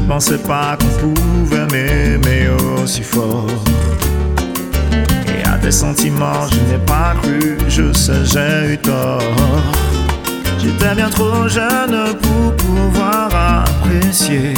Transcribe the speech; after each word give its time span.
ne 0.00 0.06
pensais 0.06 0.38
pas 0.38 0.76
qu'on 0.78 1.14
pouvait 1.14 1.66
m'aimer 1.72 2.48
aussi 2.82 3.02
fort. 3.02 3.46
Et 5.26 5.46
à 5.46 5.58
tes 5.58 5.70
sentiments, 5.70 6.46
je 6.50 6.72
n'ai 6.72 6.78
pas 6.84 7.14
cru, 7.22 7.56
je 7.68 7.92
sais, 7.92 8.24
j'ai 8.24 8.74
eu 8.74 8.78
tort. 8.78 9.22
J'étais 10.58 10.94
bien 10.94 11.08
trop 11.08 11.48
jeune 11.48 12.14
pour 12.20 12.56
pouvoir 12.56 13.28
apprécier 13.64 14.54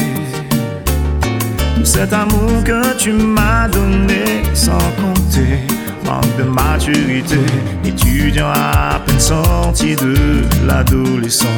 tout 1.76 1.84
cet 1.84 2.12
amour 2.12 2.64
que 2.64 2.96
tu 2.96 3.12
m'as 3.12 3.68
donné 3.68 4.42
sans 4.54 4.78
compter. 5.00 5.60
Manque 6.04 6.36
de 6.38 6.44
maturité, 6.44 7.38
étudiant 7.84 8.48
à 8.48 8.98
peine 9.04 9.20
sorti 9.20 9.94
de 9.94 10.14
l'adolescence. 10.66 11.50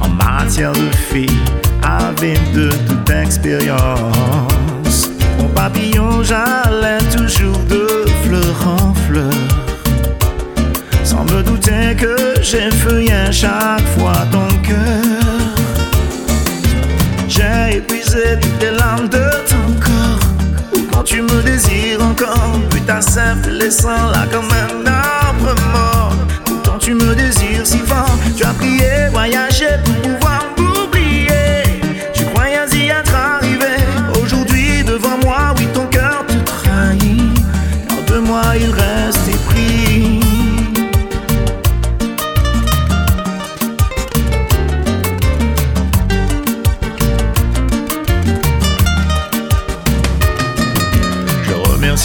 En 0.00 0.08
matière 0.08 0.72
de 0.72 0.88
filles, 1.10 1.42
avec 1.86 2.52
de 2.52 2.68
toute 2.88 3.10
expérience. 3.10 5.10
Mon 5.38 5.48
papillon, 5.48 6.22
j'allais 6.22 6.98
toujours 7.16 7.58
de 7.68 8.04
fleur 8.24 8.56
en 8.66 8.94
fleur. 9.06 9.32
Sans 11.04 11.24
me 11.24 11.42
douter 11.42 11.94
que 11.96 12.16
j'ai 12.42 12.70
feuillé 12.70 13.30
chaque 13.30 13.86
fois 13.96 14.26
ton 14.32 14.48
cœur. 14.62 14.76
J'ai 17.28 17.76
épuisé 17.76 18.38
toutes 18.40 18.60
les 18.60 18.76
larmes 18.76 19.08
de 19.08 19.30
ton 19.50 19.66
corps. 19.80 20.26
Quand 20.92 21.02
tu 21.02 21.22
me 21.22 21.42
désires 21.42 22.02
encore, 22.02 22.60
ta 22.86 23.00
simple 23.00 23.50
laissant 23.50 24.10
là 24.12 24.26
comme 24.30 24.48
un 24.50 24.86
arbre 24.86 25.54
mort. 25.72 26.14
Pourtant 26.44 26.78
tu 26.78 26.94
me 26.94 27.14
désires 27.14 27.64
si 27.64 27.78
fort, 27.78 28.16
tu 28.36 28.44
as 28.44 28.54
prié, 28.54 29.08
voyagé 29.10 29.66
pour 29.84 29.94
pouvoir 30.02 30.55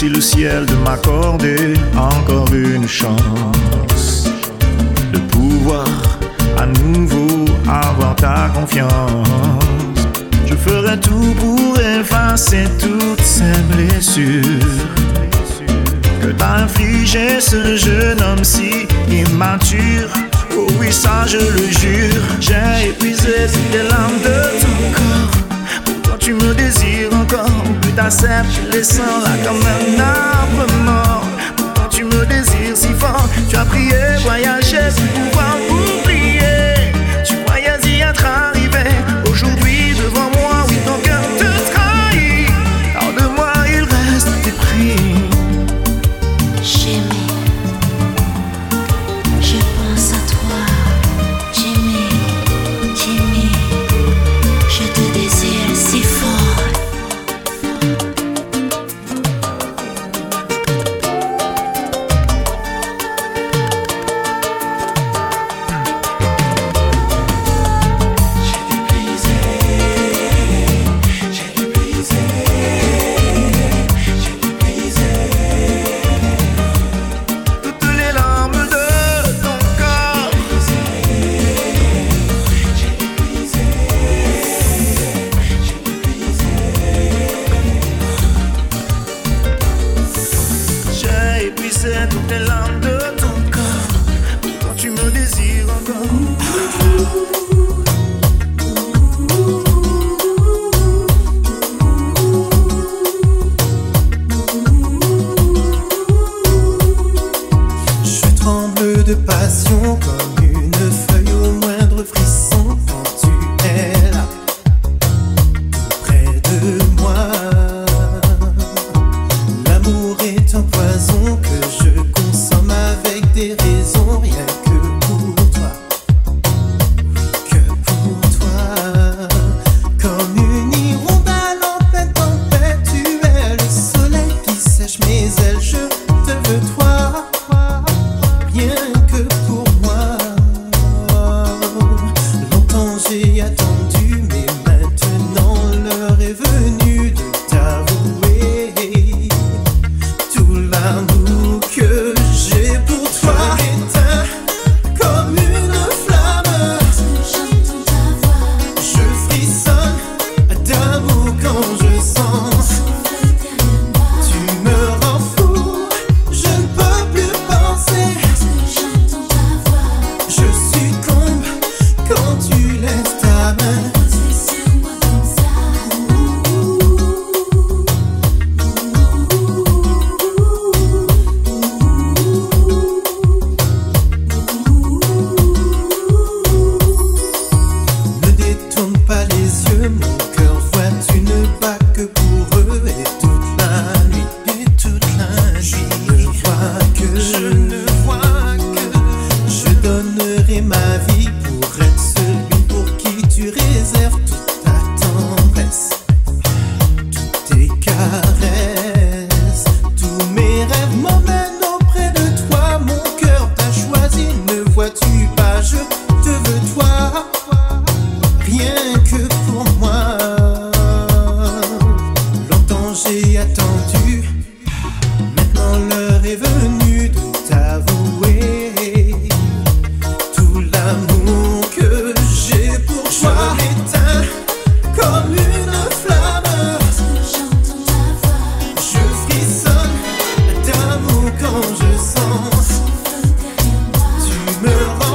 remercie 0.02 0.08
le 0.08 0.20
ciel 0.20 0.66
de 0.66 0.74
m'accorder 0.84 1.74
encore 1.96 2.52
une 2.52 2.88
chance 2.88 4.28
de 5.12 5.18
pouvoir 5.18 5.86
à 6.58 6.66
nouveau 6.66 7.44
avoir 7.68 8.14
ta 8.16 8.50
confiance. 8.54 9.28
Je 10.46 10.54
ferai 10.54 10.98
tout 10.98 11.34
pour 11.38 11.78
effacer 11.78 12.64
toutes 12.78 13.22
ces 13.22 13.58
blessures 13.70 14.42
que 16.20 16.28
t'a 16.28 16.56
infligé 16.64 17.40
ce 17.40 17.76
jeune 17.76 18.20
homme 18.22 18.44
si 18.44 18.86
immature. 19.10 20.08
Oh 20.56 20.66
oui, 20.78 20.92
ça 20.92 21.24
je 21.26 21.38
le 21.38 21.68
jure, 21.70 22.22
j'ai 22.40 22.90
épuisé 22.90 23.46
les 23.72 23.88
larmes 23.88 24.20
de 24.22 24.61
les 28.70 28.84
sens 28.84 29.24
là 29.24 29.36
comme 29.44 29.60
un 29.60 30.00
arbre 30.00 30.66
mort. 30.84 31.24
Pourtant 31.56 31.88
tu 31.88 32.04
me 32.04 32.26
désires 32.26 32.76
si 32.76 32.88
fort, 32.94 33.28
tu 33.48 33.56
as 33.56 33.64
prié, 33.64 33.96
voyagé 34.22 34.78
pour 34.96 35.22
pouvoir 35.22 35.56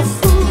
fool. 0.04 0.47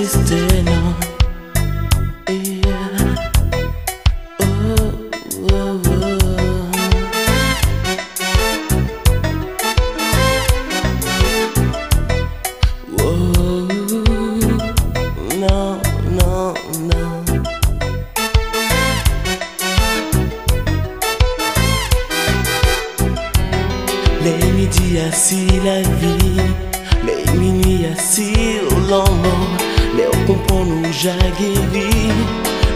existed. 0.00 0.47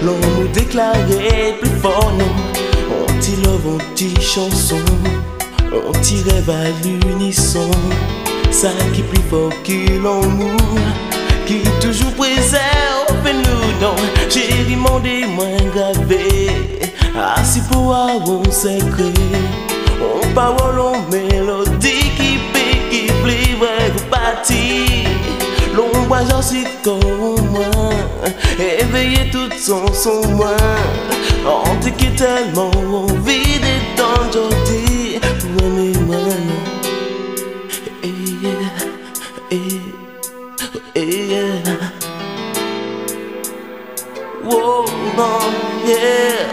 Non, 0.05 0.17
nous 0.39 0.49
déclarer 0.49 1.55
plus 1.61 1.71
fort, 1.81 2.13
non. 2.19 2.25
On 2.91 3.19
t'y 3.21 3.37
love, 3.37 3.67
on 3.67 3.95
t'y 3.95 4.21
chanson. 4.21 4.81
On 5.73 5.93
t'y 6.01 6.23
rêve 6.23 6.51
à 6.51 6.65
l'unisson. 6.85 7.71
Ça 8.51 8.71
qui 8.93 9.03
plus 9.03 9.23
fort 9.31 9.53
que 9.63 9.93
l'amour. 10.03 10.81
Qui 11.47 11.61
toujours 11.81 12.13
préserve 12.15 13.23
nous, 13.25 13.81
non. 13.81 13.95
J'ai 14.29 14.65
demandé 14.69 15.25
moins 15.27 15.63
gravé. 15.73 16.49
Ah, 17.17 17.37
pour 17.71 17.95
avoir 17.95 18.45
secret. 18.53 19.13
On 20.03 20.35
parole, 20.35 20.81
on 20.81 21.11
mélodie 21.13 22.11
qui 22.17 22.39
peut, 22.53 22.79
qui 22.91 23.07
plaît, 23.23 23.55
ouais, 23.61 23.91
vous 23.95 24.05
partir. 24.11 25.12
L'ombrage 25.75 26.43
si 26.43 26.65
comme 26.85 27.01
moi. 27.51 27.71
Éveiller 28.59 29.31
tout 29.31 29.51
son 29.59 29.87
son 29.93 30.27
moi 30.37 30.57
Antique 31.47 32.05
est 32.05 32.17
tellement 32.17 32.71
envie 32.71 33.43
eh, 33.55 33.59
d'étendre 33.59 34.49
aujourd'hui 34.49 35.19
Pour 35.41 35.67
aimer 35.67 35.93
moi 36.07 36.17
Eh, 38.05 38.09
eh, 39.51 39.81
eh, 40.95 41.53
Wow, 44.45 44.85
non, 45.17 45.39
yeah. 45.87 46.52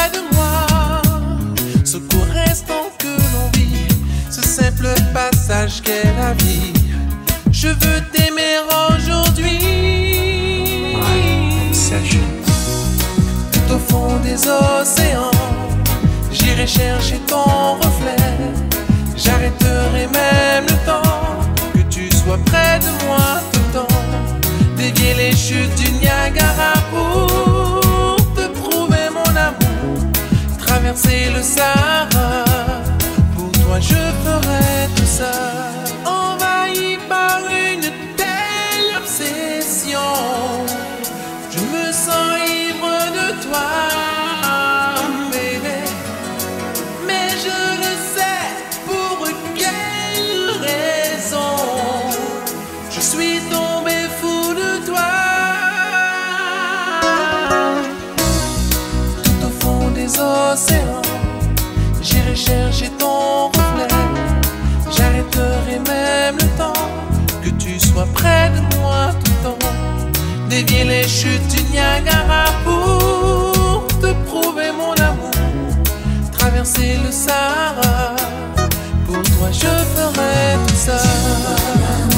Près 0.00 0.10
de 0.10 0.34
moi. 0.34 1.02
Ce 1.84 1.96
court 1.96 2.32
instant 2.48 2.90
que 2.98 3.08
l'on 3.08 3.50
vit, 3.54 3.88
ce 4.30 4.42
simple 4.42 4.88
passage 5.12 5.82
qu'est 5.82 6.12
la 6.18 6.32
vie. 6.34 6.72
Je 7.50 7.68
veux 7.68 8.00
t'aimer 8.12 8.56
aujourd'hui. 8.70 9.58
Tout 13.52 13.74
au 13.74 13.78
fond 13.78 14.16
des 14.22 14.40
océans, 14.48 15.30
j'irai 16.32 16.66
chercher 16.66 17.18
ton 17.26 17.76
reflet. 17.82 18.16
J'arrêterai 19.16 20.06
même 20.12 20.66
le 20.68 20.86
temps 20.86 21.20
que 21.74 21.82
tu 21.90 22.10
sois 22.10 22.38
près 22.46 22.78
de 22.78 23.06
moi 23.06 23.40
tout 23.52 23.60
le 23.66 23.80
temps. 23.80 23.96
Dévier 24.76 25.14
les 25.14 25.36
chutes 25.36 25.74
du 25.76 25.92
Niagara 25.92 26.74
pour 26.90 27.49
Traverser 30.90 31.30
le 31.32 31.40
Sahara, 31.40 32.44
pour 33.36 33.52
toi 33.52 33.78
je 33.78 33.94
ferai 33.94 34.88
tout 34.96 35.06
ça. 35.06 35.30
Envahi 36.04 36.98
par 37.08 37.38
une 37.48 37.88
telle 38.16 38.96
obsession, 38.96 40.00
je 41.52 41.60
me 41.60 41.92
sens 41.92 42.32
ivre 42.44 42.90
de 43.18 43.28
toi, 43.44 43.70
j'irai 62.02 62.34
chercher 62.34 62.90
ton 62.98 63.46
reflet. 63.48 63.88
J'arrêterai 64.90 65.78
même 65.86 66.36
le 66.36 66.48
temps 66.58 66.72
que 67.42 67.50
tu 67.50 67.78
sois 67.78 68.06
près 68.14 68.50
de 68.50 68.76
moi 68.76 69.10
tout 69.24 69.30
le 69.30 69.50
temps. 69.50 69.58
Dévier 70.48 70.84
les 70.84 71.06
chutes 71.06 71.46
du 71.48 71.62
Niagara 71.70 72.46
pour 72.64 73.86
te 74.00 74.12
prouver 74.28 74.72
mon 74.72 74.92
amour 74.94 75.30
traverser 76.32 76.98
le 77.04 77.12
Sahara. 77.12 78.16
Pour 79.06 79.22
toi, 79.22 79.50
je 79.52 79.66
ferai 79.94 80.56
tout 80.66 80.74
ça. 80.74 82.09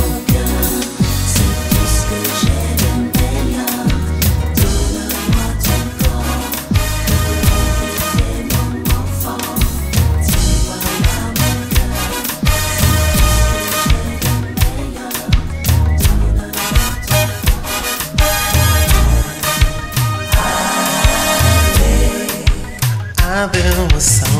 abre 23.43 23.61
o 23.61 23.91
emoção 23.91 24.32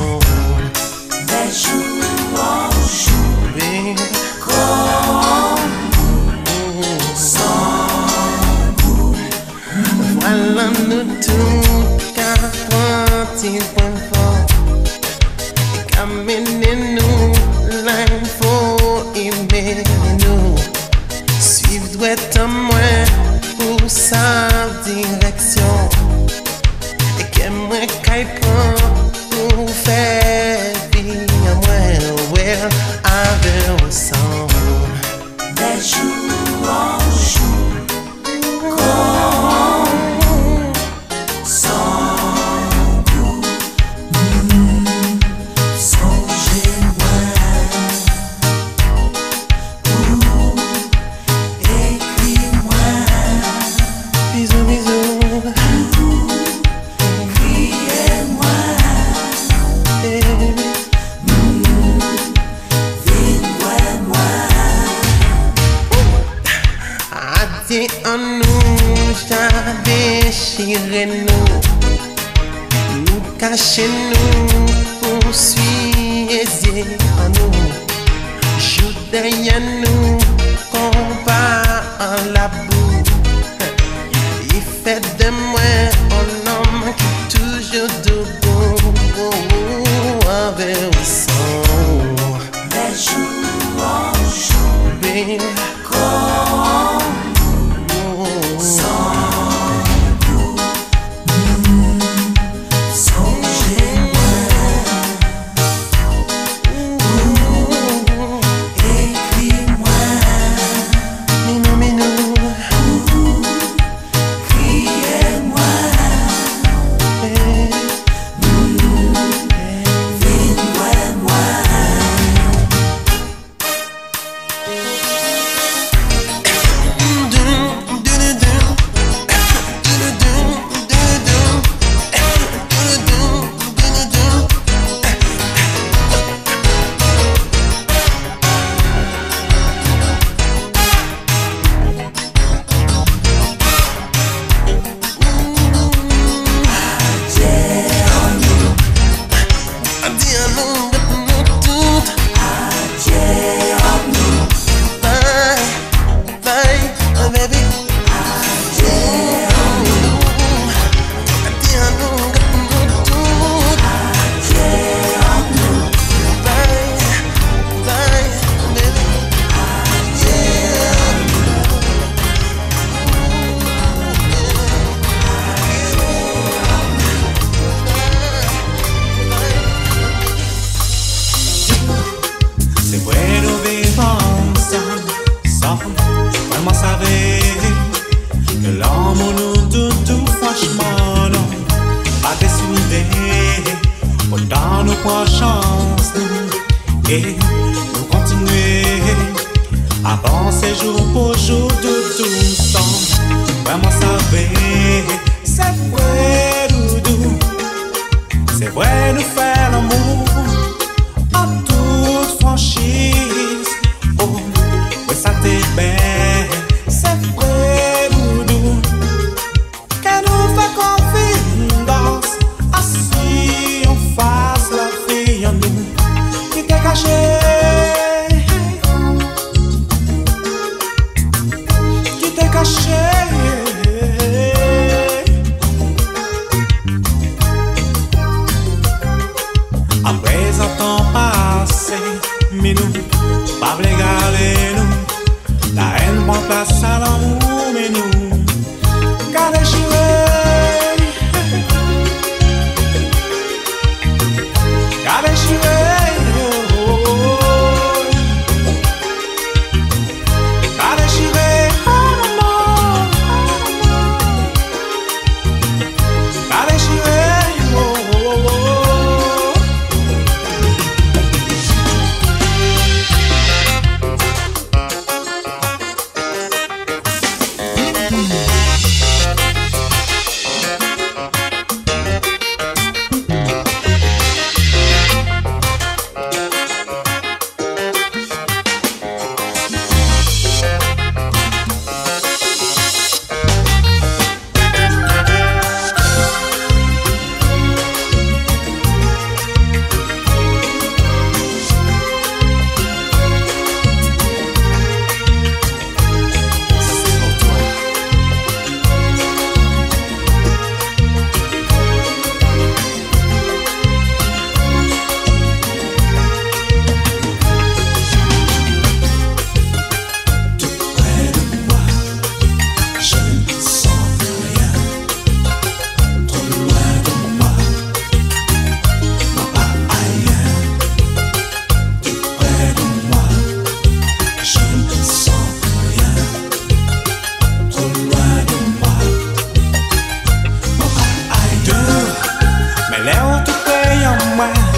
My. 344.37 344.72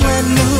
when 0.00 0.53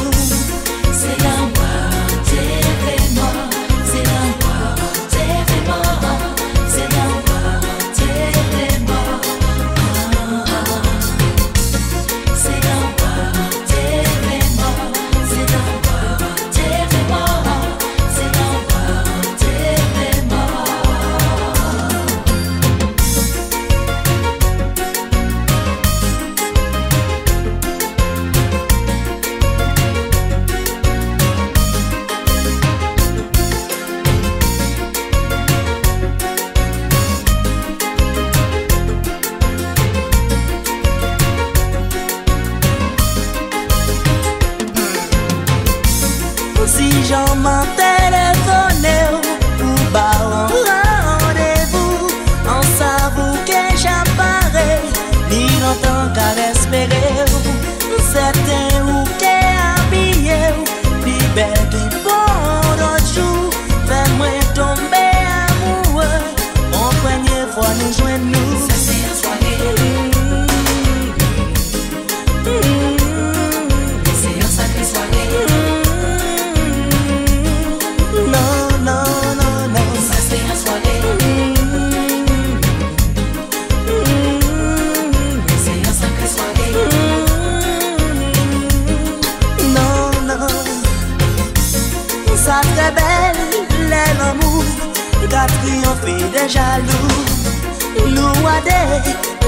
jalou 96.74 98.10
Nou 98.14 98.42
wade, 98.42 98.78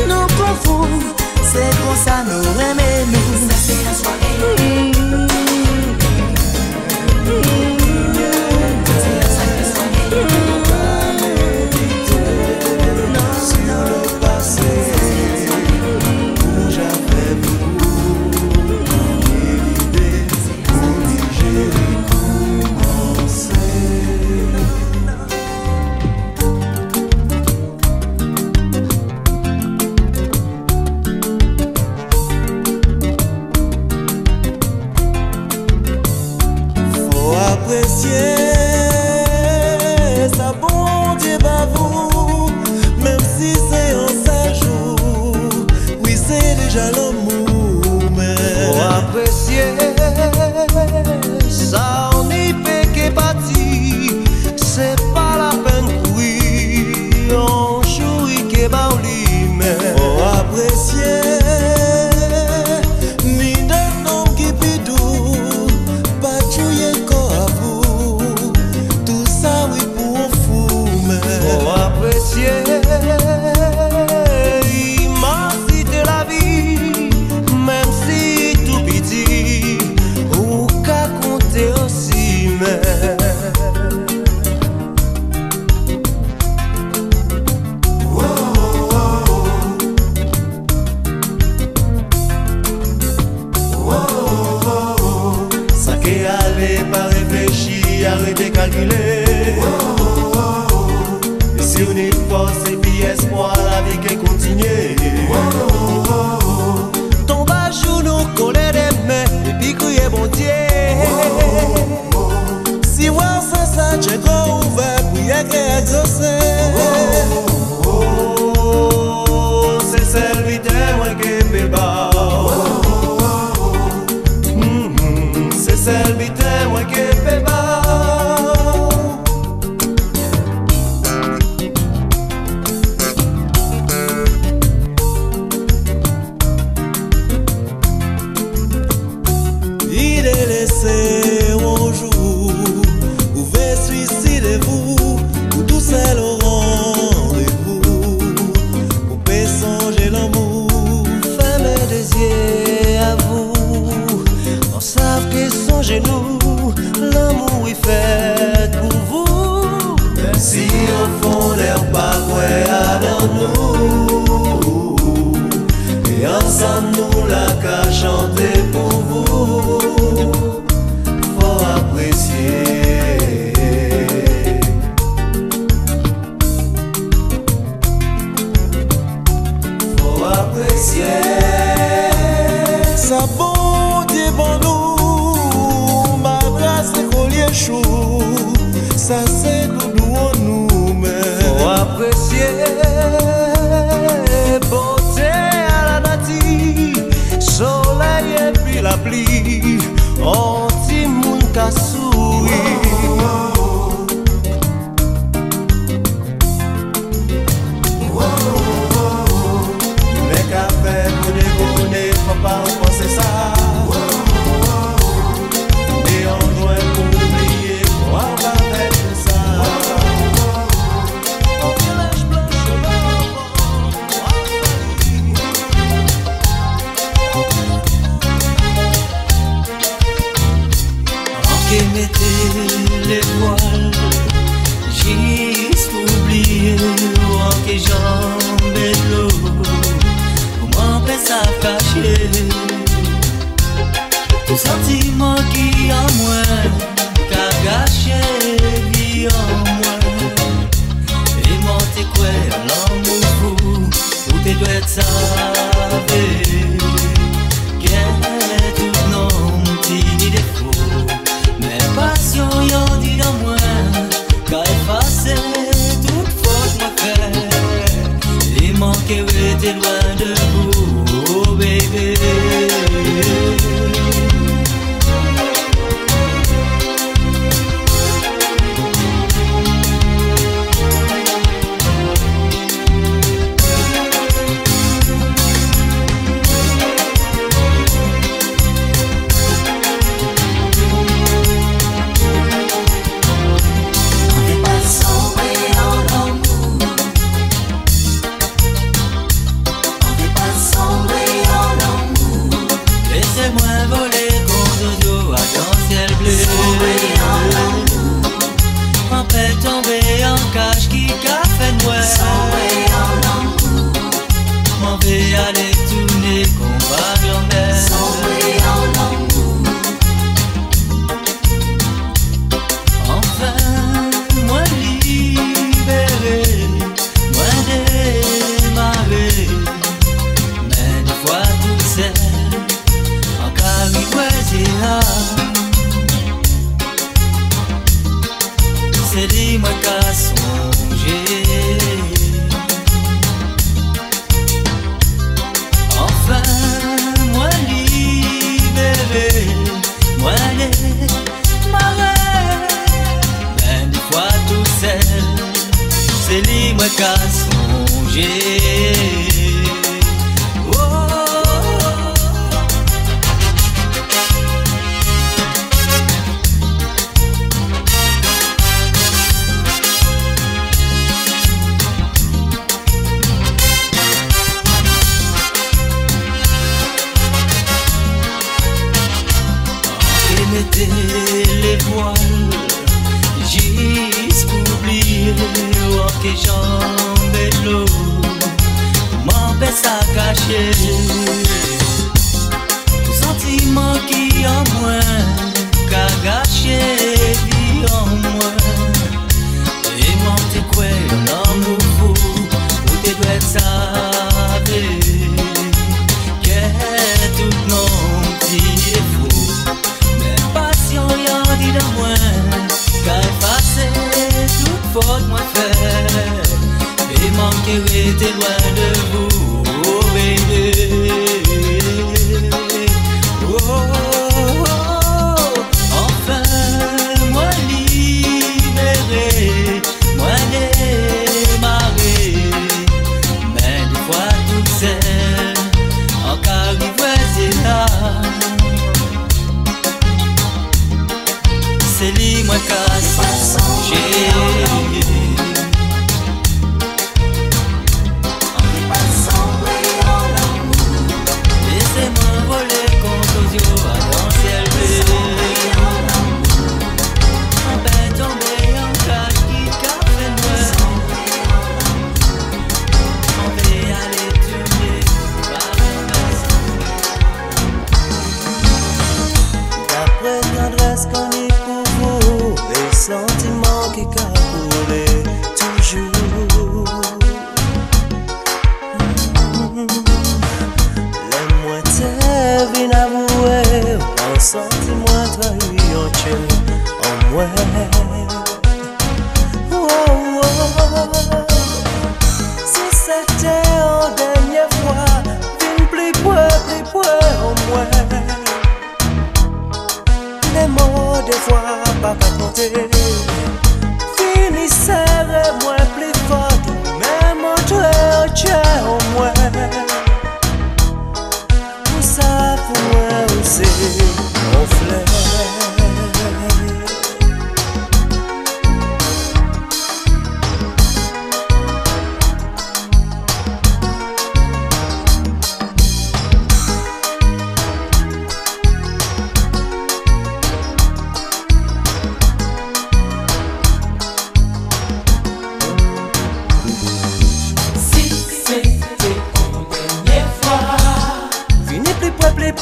nou 0.07 0.27
konfou 0.39 0.87
Se 1.51 1.65
kon 1.83 1.97
sa 2.05 2.23
nou 2.23 2.43
reme 2.59 2.89
nou 3.11 3.43
Sa 3.49 3.57
se 3.67 3.83
la 3.85 3.95
soare 3.95 4.76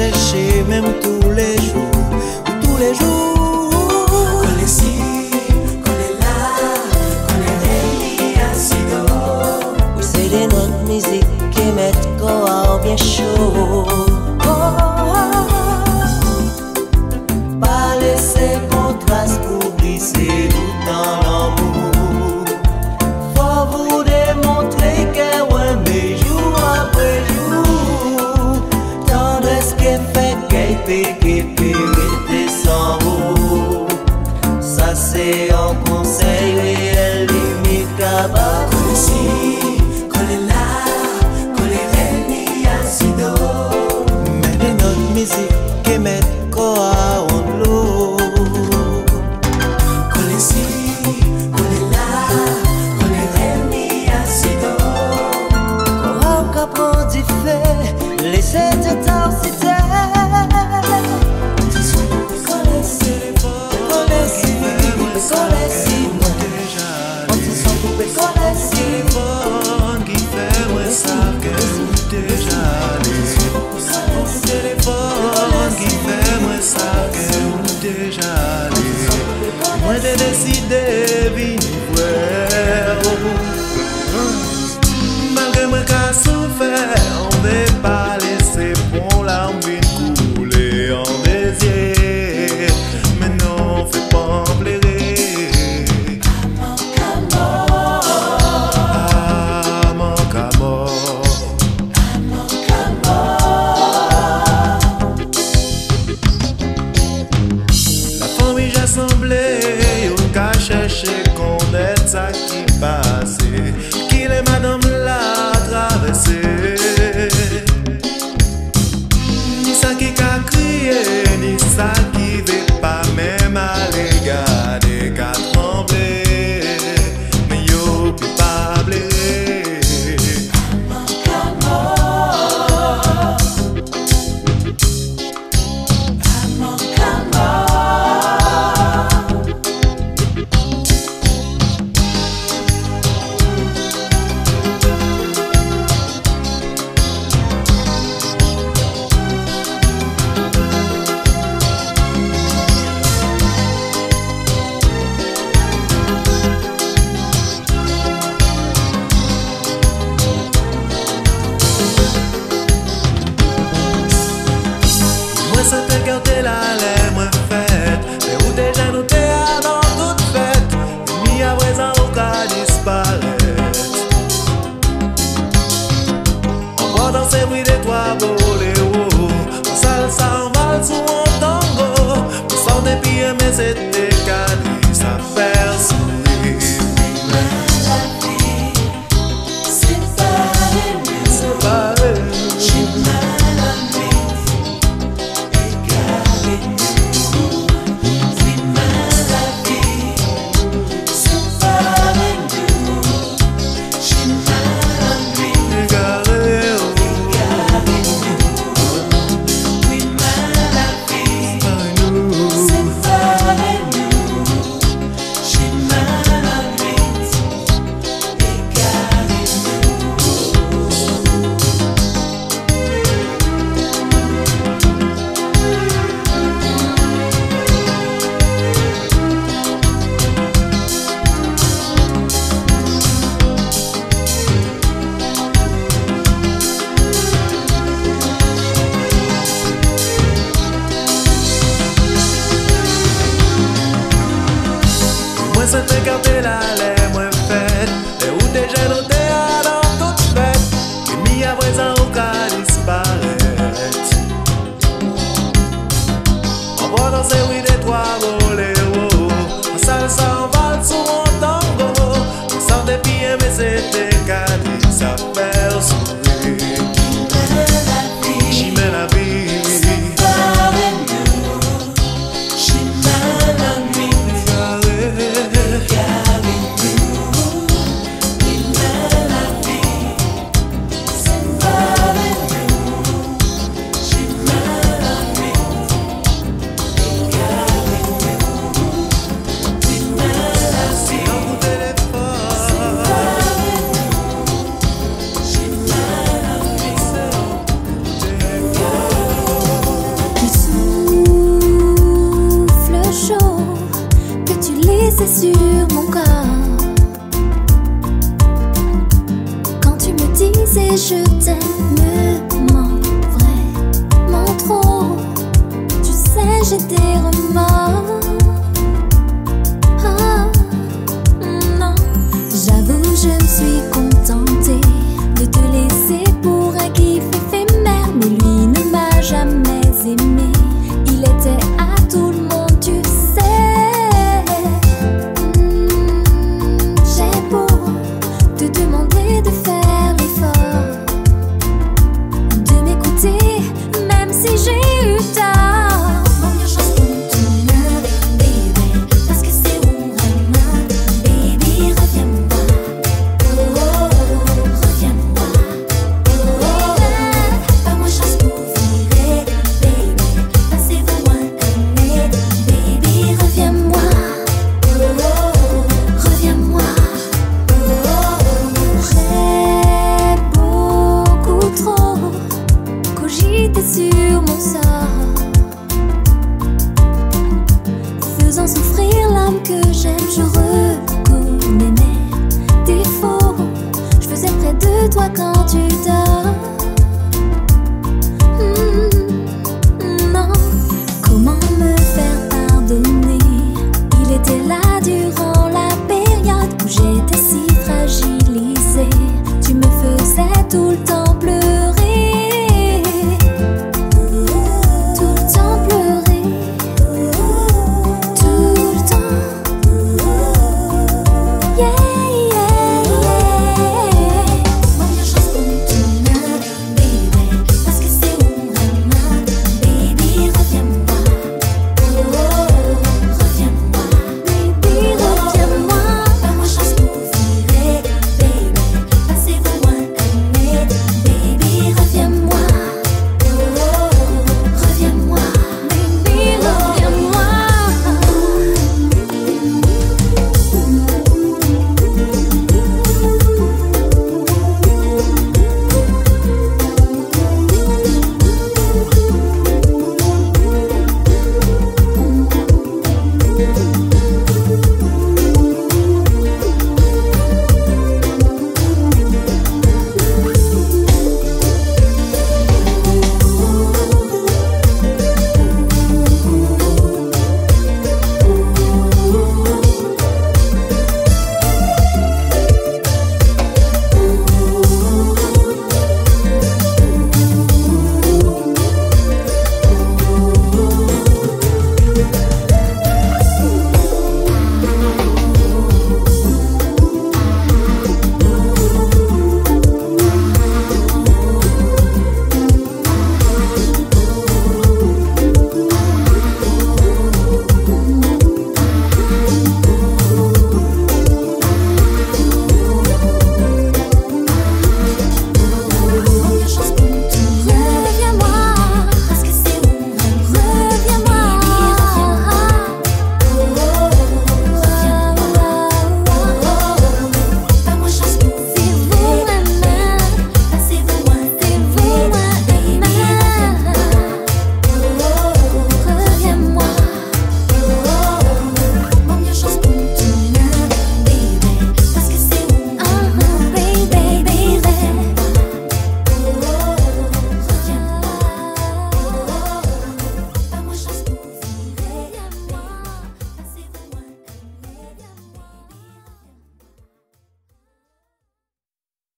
chercher 0.00 0.62
même 0.68 0.84
tous 1.02 1.30
les 1.30 1.56
jours, 1.56 1.90
tous 2.62 2.76
les 2.78 2.94
jours. 2.94 4.42
Là, 6.20 6.36
c'est 10.00 10.28
les 10.28 10.46
notes 10.46 10.82
musique 10.86 11.24
qui 11.50 11.64
mettent 11.72 12.08
corps 12.18 12.80
bien 12.82 12.96
chaud. 12.96 14.09